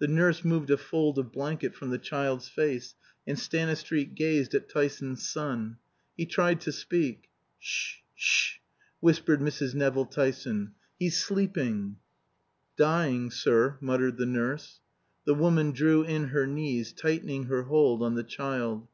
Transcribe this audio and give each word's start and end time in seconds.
The 0.00 0.08
nurse 0.08 0.44
moved 0.44 0.72
a 0.72 0.76
fold 0.76 1.20
of 1.20 1.30
blanket 1.30 1.72
from 1.76 1.90
the 1.90 1.98
child's 1.98 2.48
face, 2.48 2.96
and 3.28 3.38
Stanistreet 3.38 4.16
gazed 4.16 4.54
at 4.56 4.68
Tyson's 4.68 5.28
son. 5.28 5.76
He 6.16 6.26
tried 6.26 6.60
to 6.62 6.72
speak. 6.72 7.28
"Sh 7.60 7.98
sh" 8.16 8.56
whispered 9.00 9.38
Mrs. 9.38 9.72
Nevill 9.76 10.06
Tyson. 10.06 10.72
"He's 10.98 11.16
sleeping." 11.22 11.98
"Dying, 12.76 13.30
sir," 13.30 13.78
muttered 13.80 14.16
the 14.16 14.26
nurse. 14.26 14.80
The 15.26 15.34
woman 15.34 15.70
drew 15.70 16.02
in 16.02 16.30
her 16.30 16.44
knees, 16.48 16.92
tightening 16.92 17.44
her 17.44 17.62
hold 17.62 18.02
on 18.02 18.16
the 18.16 18.24
child. 18.24 18.88